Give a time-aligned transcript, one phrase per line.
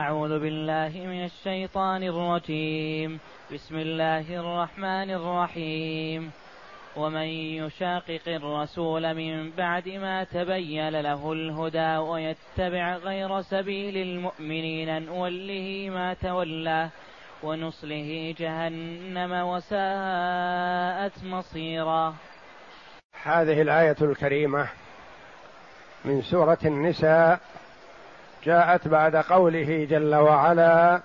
[0.00, 3.20] أعوذ بالله من الشيطان الرجيم.
[3.52, 6.30] بسم الله الرحمن الرحيم.
[6.96, 7.28] ومن
[7.60, 16.88] يشاقق الرسول من بعد ما تبين له الهدى ويتبع غير سبيل المؤمنين نوله ما تولى
[17.42, 22.14] ونصله جهنم وساءت مصيرا.
[23.22, 24.68] هذه الآية الكريمة
[26.04, 27.40] من سورة النساء.
[28.44, 31.00] جاءت بعد قوله جل وعلا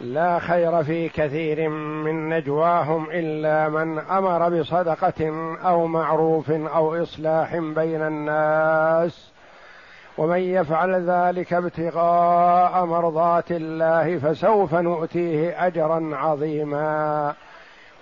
[0.00, 8.02] لا خير في كثير من نجواهم إلا من أمر بصدقة أو معروف أو إصلاح بين
[8.02, 9.32] الناس.
[10.18, 17.34] ومن يفعل ذلك ابتغاء مرضات الله فسوف نؤتيه أجرا عظيما.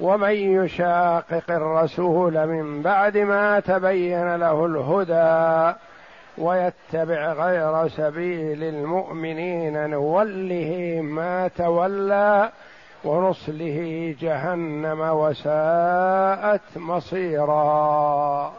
[0.01, 5.76] ومن يشاقق الرسول من بعد ما تبين له الهدى
[6.38, 12.51] ويتبع غير سبيل المؤمنين نوله ما تولى
[13.05, 18.52] ونصله جهنم وساءت مصيرا.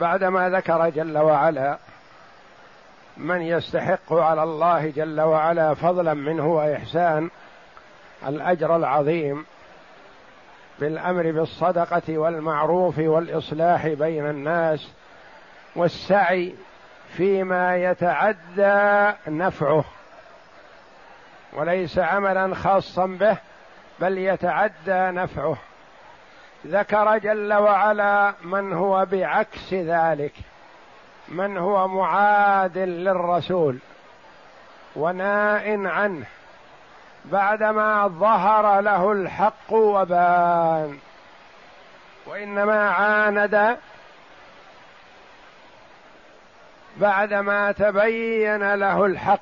[0.00, 1.78] بعدما ذكر جل وعلا
[3.16, 7.30] من يستحق على الله جل وعلا فضلا منه وإحسان
[8.26, 9.46] الأجر العظيم
[10.80, 14.92] بالامر بالصدقة والمعروف والإصلاح بين الناس
[15.76, 16.54] والسعي
[17.16, 19.84] فيما يتعدى نفعه.
[21.52, 23.36] وليس عملا خاصا به
[24.00, 25.56] بل يتعدى نفعه.
[26.66, 30.32] ذكر جل وعلا من هو بعكس ذلك
[31.28, 33.78] من هو معاد للرسول
[34.96, 36.26] وناء عنه.
[37.32, 40.98] بعدما ظهر له الحق وبان.
[42.26, 43.78] وإنما عاند
[46.96, 49.40] بعدما تبين له الحق.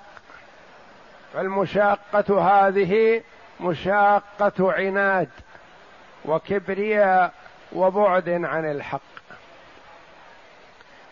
[1.34, 3.22] فالمشاقة هذه
[3.60, 5.28] مشاقة عناد
[6.24, 7.32] وكبرياء
[7.72, 9.00] وبعد عن الحق.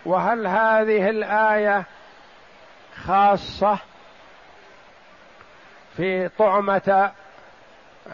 [0.05, 1.84] وهل هذه الآية
[3.07, 3.79] خاصة؟
[5.97, 7.12] في طعمة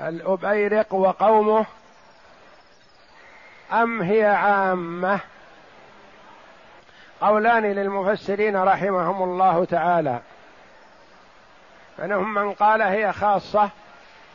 [0.01, 1.67] الأبيرق وقومه
[3.73, 5.21] أم هي عامة؟
[7.21, 10.21] قولان للمفسرين رحمهم الله تعالى.
[11.99, 13.71] منهم من قال هي خاصة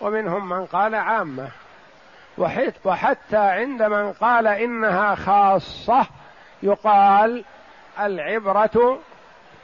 [0.01, 1.47] ومنهم من قال عامة.
[2.85, 6.05] وحتى عند من قال إنها خاصة
[6.63, 7.45] يقال
[7.99, 8.99] العبرة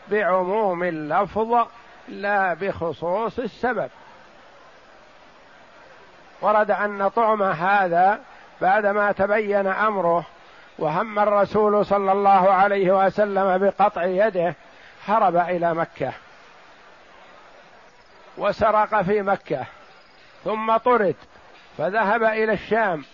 [0.07, 1.67] بعموم اللفظ
[2.11, 3.89] لا بخصوص السبب.
[6.41, 8.19] ورد أن طعم هذا
[8.61, 10.25] بعدما تبين أمره
[10.79, 14.55] وهم الرسول صلى الله عليه وسلم بقطع يده
[15.05, 16.13] هرب إلى مكة.
[18.37, 19.65] وسرق في مكة.
[20.43, 21.15] ثم طرد.
[21.77, 23.05] فذهب إلى الشام.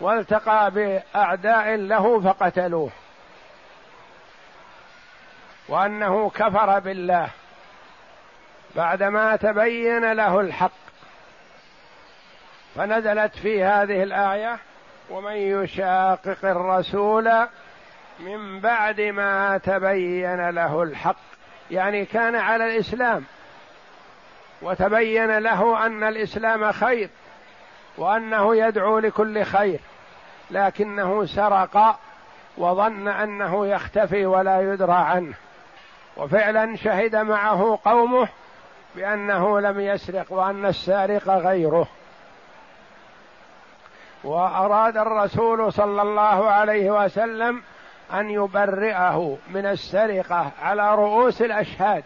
[0.00, 2.90] والتقى بأعداء له فقتلوه.
[5.68, 7.30] وأنه كفر بالله.
[8.78, 10.70] بعدما تبين له الحق.
[12.74, 14.58] فنزلت في هذه الآية
[15.10, 17.32] ومن يشاقق الرسول
[18.18, 21.16] من بعد ما تبين له الحق.
[21.70, 23.24] يعني كان على الإسلام
[24.62, 27.10] وتبين له أن الإسلام خير
[27.96, 29.80] وأنه يدعو لكل خير
[30.50, 31.98] لكنه سرق
[32.56, 35.34] وظن أنه يختفي ولا يدرى عنه.
[36.16, 38.28] وفعلا شهد معه قومه
[38.94, 41.88] بأنه لم يسرق وأن السارق غيره.
[44.24, 47.62] وأراد الرسول صلى الله عليه وسلم
[48.12, 52.04] أن يبرئه من السرقة على رؤوس الأشهاد.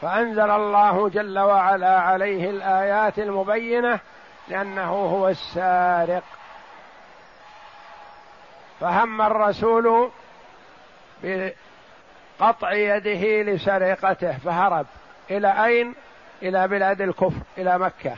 [0.00, 4.00] فأنزل الله جل وعلا عليه الآيات المبينة
[4.48, 6.22] لأنه هو السارق.
[8.80, 10.10] فهم الرسول
[12.40, 14.86] قطع يده لسرقته فهرب.
[15.30, 15.94] إلى أين؟
[16.42, 18.16] إلى بلاد الكفر إلى مكة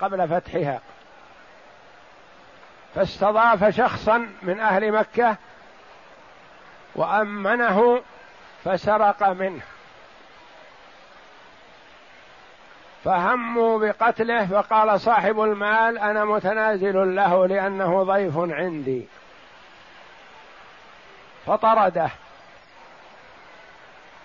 [0.00, 0.80] قبل فتحها.
[2.94, 5.36] فاستضاف شخصا من أهل مكة
[6.94, 8.02] وأمنه
[8.64, 9.62] فسرق منه.
[13.04, 19.08] فهموا بقتله فقال صاحب المال أنا متنازل له لأنه ضيف عندي.
[21.46, 22.10] فطرده.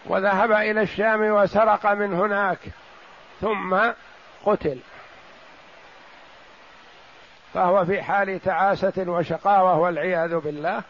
[0.07, 2.59] وذهب إلى الشام وسرق من هناك
[3.41, 3.77] ثم
[4.45, 4.79] قتل.
[7.53, 10.81] فهو في حال تعاسة وشقاوة والعياذ بالله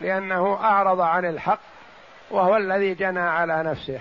[0.00, 1.60] لأنه أعرض عن الحق
[2.30, 4.00] وهو الذي جنى على نفسه.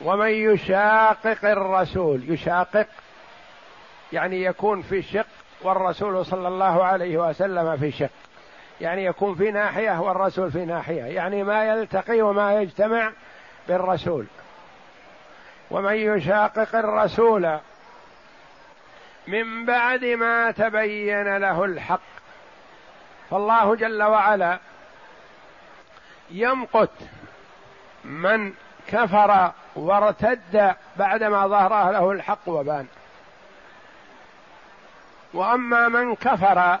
[0.00, 2.86] ومن يشاقق الرسول يشاقق
[4.12, 5.26] يعني يكون في شق
[5.62, 8.10] والرسول صلى الله عليه وسلم في شق.
[8.80, 11.02] يعني يكون في ناحية والرسول في ناحية.
[11.02, 13.12] يعني ما يلتقي وما يجتمع
[13.68, 14.26] بالرسول.
[15.70, 17.58] ومن يشاقق الرسول
[19.26, 22.00] من بعد ما تبين له الحق
[23.30, 24.58] فالله جل وعلا
[26.30, 26.90] يمقت
[28.04, 28.52] من
[28.86, 32.86] كفر وارتد بعدما ظهر له الحق وبان.
[35.34, 36.78] وأما من كفر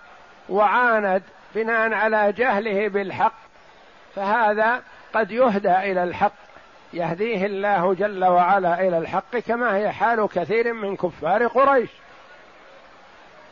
[0.48, 1.22] وعاند
[1.54, 3.34] بناء على جهله بالحق
[4.14, 4.82] فهذا
[5.14, 6.32] قد يهدى إلى الحق
[6.92, 11.90] يهديه الله جل وعلا إلى الحق كما هي حال كثير من كفار قريش.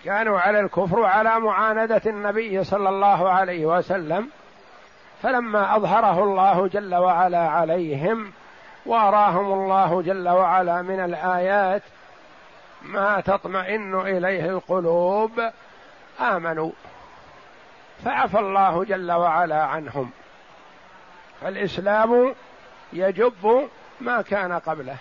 [0.05, 4.29] كانوا على الكفر وعلى معاندة النبي صلى الله عليه وسلم
[5.23, 8.33] فلما أظهره الله جل وعلا عليهم
[8.87, 11.83] واراهم الله جل وعلا من الآيات
[12.83, 15.51] ما تطمئن إليه القلوب
[16.21, 16.71] آمنوا.
[18.05, 20.11] فعفى الله جل وعلا عنهم.
[21.41, 22.35] فالإسلام
[22.93, 23.69] يجب
[24.01, 24.97] ما كان قبله.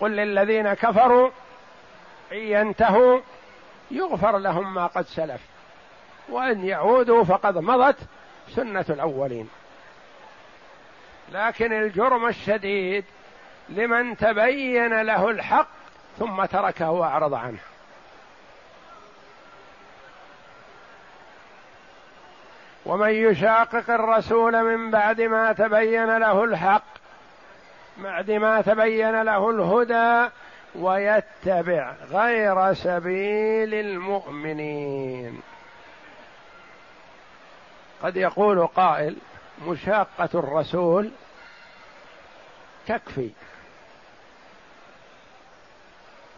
[0.00, 1.30] قل للذين كفروا
[2.32, 3.20] إن ينتهوا
[3.90, 5.40] يغفر لهم ما قد سلف
[6.28, 7.98] وإن يعودوا فقد مضت
[8.48, 9.48] سنة الأولين.
[11.32, 13.04] لكن الجرم الشديد
[13.68, 15.68] لمن تبين له الحق
[16.18, 17.58] ثم تركه وأعرض عنه.
[22.86, 26.84] ومن يشاقق الرسول من بعد ما تبين له الحق
[27.98, 30.30] بعد ما تبين له الهدى
[30.74, 35.40] ويتبع غير سبيل المؤمنين.
[38.02, 39.16] قد يقول قائل
[39.66, 41.10] مشاقة الرسول
[42.86, 43.30] تكفي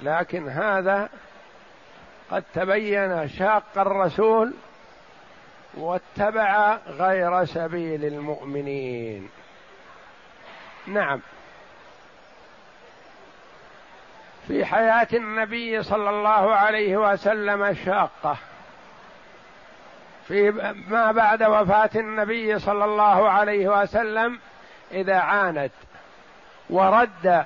[0.00, 1.08] لكن هذا
[2.30, 4.54] قد تبين شاق الرسول
[5.74, 9.30] واتبع غير سبيل المؤمنين.
[10.86, 11.20] نعم.
[14.48, 18.36] في حياة النبي صلى الله عليه وسلم شاقه
[20.28, 20.50] في
[20.88, 24.40] ما بعد وفاة النبي صلى الله عليه وسلم
[24.92, 25.70] إذا عاند
[26.70, 27.44] ورد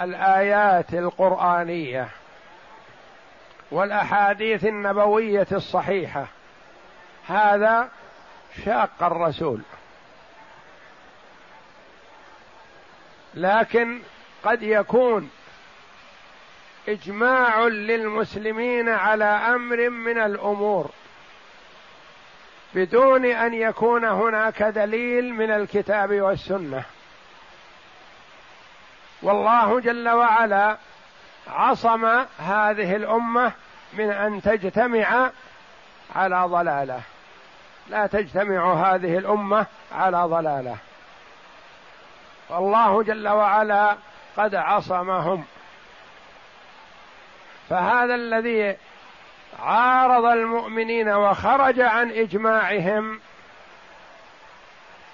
[0.00, 2.08] الآيات القرآنية
[3.70, 6.26] والأحاديث النبوية الصحيحة.
[7.28, 7.88] هذا
[8.64, 9.60] شاق الرسول.
[13.34, 14.00] لكن
[14.44, 15.30] قد يكون
[16.88, 20.90] إجماع للمسلمين على أمر من الأمور
[22.74, 26.84] بدون أن يكون هناك دليل من الكتاب والسنة.
[29.22, 30.76] والله جل وعلا
[31.48, 32.04] عصم
[32.38, 33.52] هذه الأمة
[33.92, 35.30] من أن تجتمع
[36.14, 37.00] على ضلالة.
[37.88, 40.76] لا تجتمع هذه الأمة على ضلالة.
[42.48, 43.96] والله جل وعلا
[44.36, 45.44] قد عصمهم.
[47.68, 48.76] فهذا الذي
[49.60, 53.20] عارض المؤمنين وخرج عن إجماعهم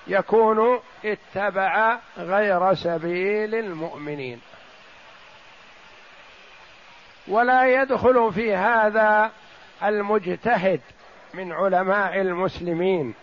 [0.06, 4.40] يكون اتبع غير سبيل المؤمنين.
[7.28, 9.30] ولا يدخل في هذا
[9.82, 10.80] المجتهد
[11.34, 13.14] من علماء المسلمين.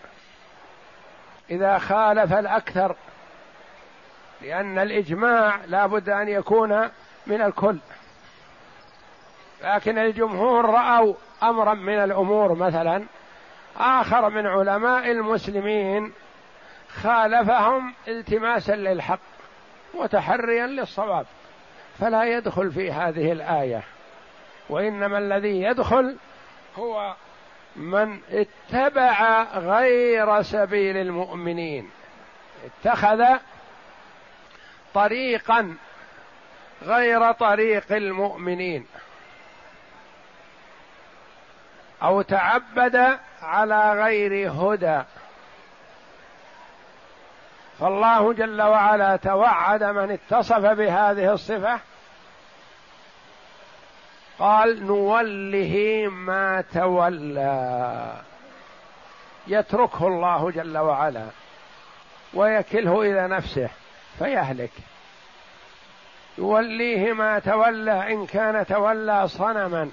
[1.50, 2.96] إذا خالف الأكثر
[4.42, 6.88] لأن الإجماع لا بد أن يكون
[7.26, 7.78] من الكل.
[9.64, 13.04] لكن الجمهور رأوا أمرا من الأمور مثلا
[13.76, 16.12] آخر من علماء المسلمين
[16.88, 19.20] خالفهم التماسا للحق
[19.94, 21.26] وتحريا للصواب.
[21.98, 23.82] فلا يدخل في هذه الآية.
[24.68, 26.16] وإنما الذي يدخل
[26.76, 27.14] هو
[27.76, 31.90] من اتبع غير سبيل المؤمنين
[32.64, 33.24] اتخذ
[34.94, 35.76] طريقا
[36.82, 38.86] غير طريق المؤمنين
[42.02, 45.02] أو تعبد على غير هدى.
[47.80, 51.80] فالله جل وعلا توعد من اتصف بهذه الصفة
[54.42, 58.14] قال نوله ما تولى.
[59.46, 61.26] يتركه الله جل وعلا
[62.34, 63.70] ويكله إلى نفسه
[64.18, 64.70] فيهلك.
[66.38, 69.90] يوليه ما تولى إن كان تولى صنما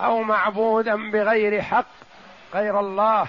[0.00, 1.90] أو معبودا بغير حق
[2.54, 3.26] غير الله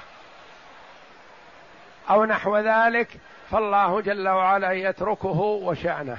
[2.10, 3.20] أو نحو ذلك
[3.52, 6.18] فالله جل وعلا يتركه وشأنه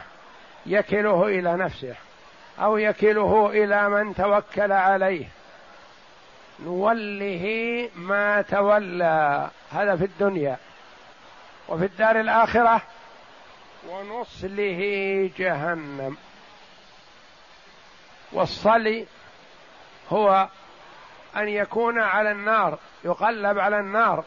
[0.66, 1.94] يكله إلى نفسه.
[2.60, 5.28] أو يكله إلى من توكل عليه.
[6.60, 9.50] نوله ما تولى.
[9.72, 10.56] هذا في الدنيا.
[11.68, 12.82] وفي الدار الآخرة
[13.88, 14.80] ونصله
[15.38, 16.16] جهنم.
[18.32, 19.06] والصلي
[20.12, 20.48] هو
[21.36, 24.24] أن يكون على النار يقلب على النار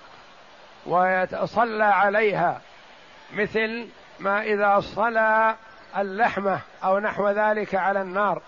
[0.86, 2.62] ويتصلى عليها
[3.34, 3.88] مثل
[4.20, 5.56] ما إذا صلى
[5.98, 8.42] اللحمة أو نحو ذلك على النار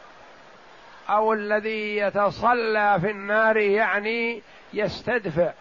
[1.09, 4.41] أو الذي يتصلى في النار يعني
[4.73, 5.51] يستدفع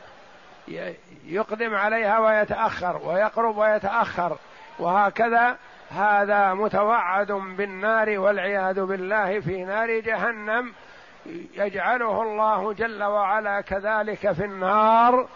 [1.27, 4.37] يقدم عليها ويتأخر ويقرب ويتأخر
[4.79, 5.57] وهكذا
[5.91, 10.73] هذا متوعد بالنار والعياذ بالله في نار جهنم
[11.55, 15.29] يجعله الله جل وعلا كذلك في النار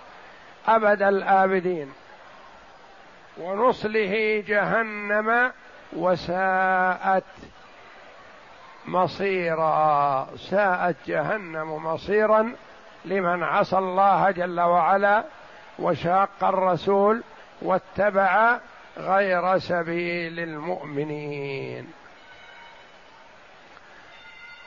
[0.68, 1.92] أبد الآبدين.
[3.38, 5.52] ونصله جهنم
[5.92, 7.24] وساءت
[8.86, 12.52] مصيرا ساءت جهنم مصيرا
[13.04, 15.24] لمن عصى الله جل وعلا
[15.78, 17.22] وشاق الرسول
[17.62, 18.58] واتبع
[18.98, 21.92] غير سبيل المؤمنين.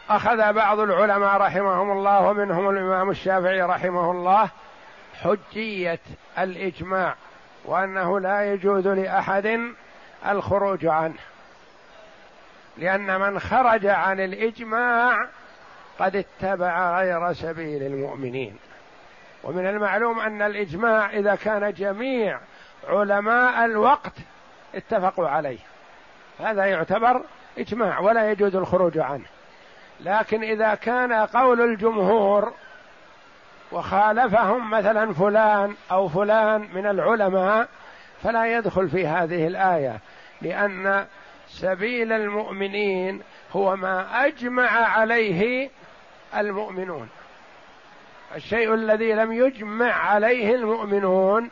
[0.09, 4.49] أخذ بعض العلماء رحمهم الله ومنهم الإمام الشافعي رحمه الله
[5.21, 5.99] حجية
[6.39, 7.15] الإجماع
[7.65, 9.59] وأنه لا يجوز لأحد
[10.27, 11.19] الخروج عنه.
[12.77, 15.27] لأن من خرج عن الإجماع
[15.99, 18.57] قد اتبع غير سبيل المؤمنين.
[19.43, 22.39] ومن المعلوم أن الإجماع إذا كان جميع
[22.87, 24.13] علماء الوقت
[24.75, 25.59] اتفقوا عليه.
[26.39, 27.21] هذا يعتبر
[27.57, 29.25] إجماع ولا يجوز الخروج عنه.
[29.99, 32.53] لكن إذا كان قول الجمهور
[33.71, 37.67] وخالفهم مثلا فلان أو فلان من العلماء
[38.23, 39.99] فلا يدخل في هذه الآية
[40.41, 41.05] لأن
[41.47, 43.21] سبيل المؤمنين
[43.51, 45.69] هو ما أجمع عليه
[46.37, 47.09] المؤمنون.
[48.35, 51.49] الشيء الذي لم يجمع عليه المؤمنون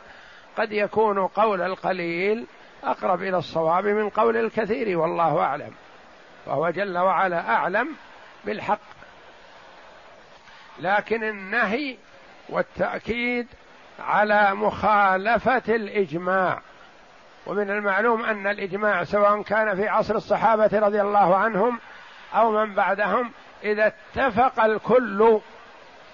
[0.56, 2.46] قد يكون قول القليل
[2.84, 5.72] أقرب إلى الصواب من قول الكثير والله أعلم.
[6.46, 7.88] وهو جل وعلا أعلم
[8.44, 8.80] بالحق.
[10.78, 11.96] لكن النهي
[12.48, 13.46] والتأكيد
[13.98, 16.60] على مخالفة الإجماع.
[17.46, 21.78] ومن المعلوم أن الإجماع سواء كان في عصر الصحابة رضي الله عنهم
[22.34, 23.30] أو من بعدهم
[23.64, 25.40] إذا اتفق الكل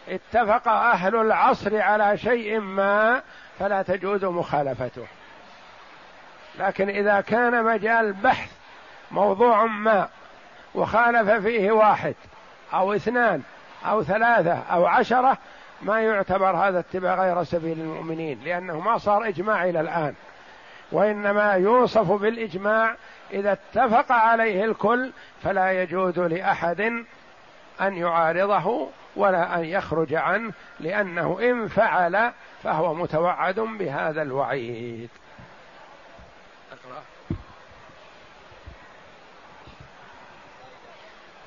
[0.09, 3.23] اتفق أهل العصر على شيء ما
[3.59, 5.07] فلا تجوز مخالفته.
[6.59, 8.51] لكن إذا كان مجال بحث
[9.11, 10.09] موضوع ما
[10.75, 12.15] وخالف فيه واحد
[12.75, 13.43] أو اثنان
[13.87, 15.39] أو ثلاثة أو عشرة
[15.85, 20.15] ما يعتبر هذا اتباع غير سبيل المؤمنين لأنه ما صار إجماع إلى الآن
[20.93, 22.97] وإنما يوصف بالإجماع
[23.33, 25.13] إذا اتفق عليه الكل
[25.43, 26.81] فلا يجوز لأحد
[27.81, 35.11] أن يعارضه ولا أن يخرج عنه لأنه إن فعل فهو متوعد بهذا الوعيد
[36.73, 37.03] أقرأ.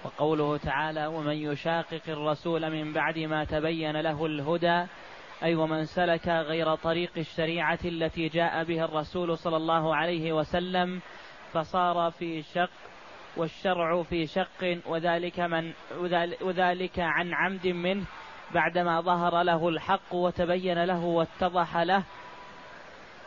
[0.07, 4.85] وقوله تعالى ومن يشاقق الرسول من بعد ما تبين له الهدى
[5.43, 11.01] أي ومن سلك غير طريق الشريعة التي جاء بها الرسول صلى الله عليه وسلم
[11.53, 12.69] فصار في شق
[13.37, 15.73] والشرع في شق وذلك من
[16.41, 18.05] وذلك عن عمد منه
[18.53, 22.03] بعدما ظهر له الحق وتبين له واتضح له.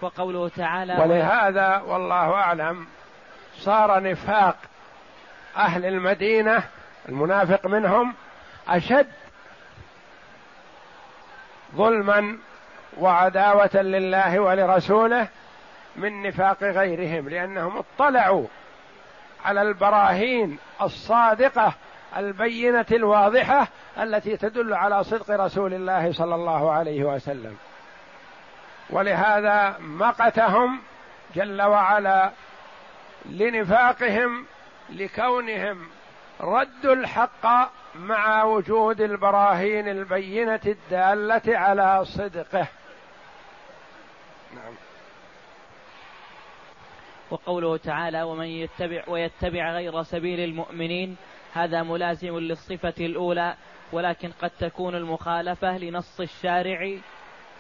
[0.03, 2.87] وقوله تعالى ولهذا والله أعلم
[3.53, 4.57] صار نفاق
[5.57, 6.63] أهل المدينة
[7.09, 8.15] المنافق منهم
[8.69, 9.07] أشد
[11.77, 12.39] ظلما
[12.99, 15.29] وعداوة لله ولرسوله
[15.97, 18.47] من نفاق غيرهم لأنهم اطلعوا
[19.45, 21.73] على البراهين الصادقة
[22.17, 27.57] البينة الواضحة التي تدل على صدق رسول الله صلى الله عليه وسلم.
[28.91, 30.81] ولهذا مقتهم
[31.35, 32.31] جل وعلا
[33.27, 34.47] لنفاقهم
[34.91, 35.89] لكونهم
[36.41, 42.69] ردوا الحق مع وجود البراهين البينة الدالة على صدقه.
[44.55, 44.75] نعم.
[47.31, 51.17] وقوله تعالى ومن يتبع ويتبع غير سبيل المؤمنين
[51.53, 53.57] هذا ملازم للصفة الأولى
[53.93, 56.99] ولكن قد تكون المخالفة لنص الشارع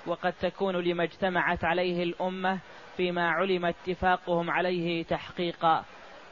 [0.07, 2.59] وقد تكون لما اجتمعت عليه الأمة
[2.97, 5.85] فيما علم اتفاقهم عليه تحقيقا.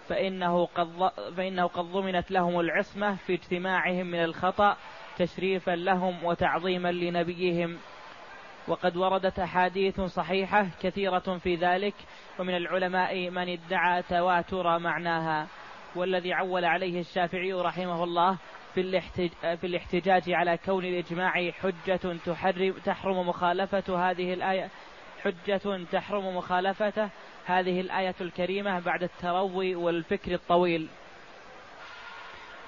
[0.08, 4.76] فإنه قد, فإنه قد ضمنت لهم العصمة في اجتماعهم من الخطأ
[5.18, 7.78] تشريفا لهم وتعظيما لنبيهم.
[8.68, 11.94] وقد وردت أحاديث صحيحة كثيرة في ذلك
[12.38, 15.46] ومن العلماء من ادعى تواتر معناها.
[15.96, 18.38] والذي عول عليه الشافعي رحمه الله
[18.74, 19.00] في,
[19.56, 24.70] في الاحتجاج على كون الإجماع حجة تحرم تحرم مخالفة هذه الآية
[25.22, 27.08] حجة تحرم مخالفته.
[27.46, 30.88] هذه الآية الكريمة بعد التروي والفكر الطويل.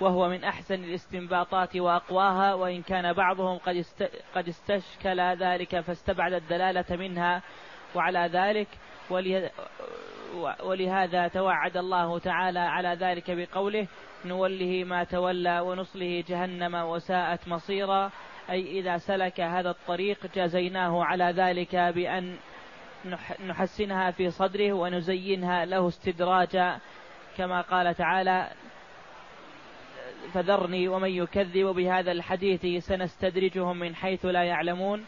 [0.01, 4.03] وهو من أحسن الاستنباطات وأقواها وإن كان بعضهم قد, است
[4.35, 7.43] قد استشكل ذلك فاستبعد الدلالة منها.
[7.95, 8.69] وعلى ذلك
[10.63, 13.87] ولهذا توعد الله تعالى على ذلك بقوله
[14.25, 18.11] نوله ما تولى ونصله جهنم وساءت مصيرا.
[18.51, 22.37] أي إذا سلك هذا الطريق جازيناه على ذلك بأن
[23.47, 26.79] نحسنها في صدره ونزينها له استدراجا
[27.37, 28.51] كما قال تعالى
[30.35, 35.05] فذرني ومن يكذب بهذا الحديث سنستدرجهم من حيث لا يعلمون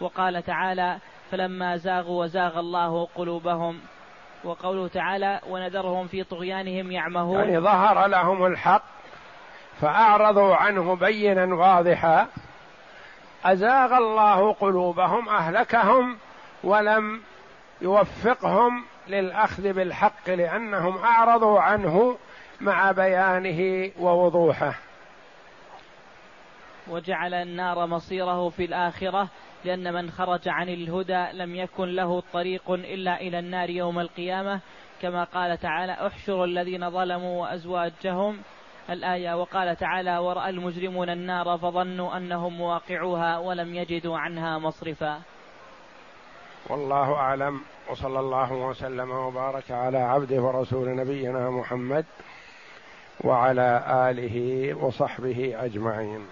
[0.00, 0.98] وقال تعالى
[1.30, 3.80] فلما زاغوا وزاغ الله قلوبهم
[4.44, 8.82] وقوله تعالى ونذرهم في طغيانهم يعمهون يعني ظهر لهم الحق
[9.80, 12.26] فأعرضوا عنه بينا واضحا
[13.44, 16.18] أزاغ الله قلوبهم أهلكهم
[16.64, 17.22] ولم
[17.80, 22.16] يوفقهم للأخذ بالحق لأنهم أعرضوا عنه
[22.60, 24.74] مع بيانه ووضوحه.
[26.88, 29.28] وجعل النار مصيره في الآخرة
[29.64, 34.60] لأن من خرج عن الهدى لم يكن له طريق إلا إلى النار يوم القيامة.
[35.02, 38.38] كما قال تعالى احشروا الذين ظلموا وأزواجهم
[38.90, 45.20] الآية وقال تعالى ورأى المجرمون النار فظنوا أنهم مواقعوها ولم يجدوا عنها مصرفا.
[46.70, 47.60] والله أعلم
[47.90, 52.04] وصلى الله وسلم وبارك على عبده ورسول نبينا محمد
[53.20, 56.26] وعلى آله وصحبه أجمعين.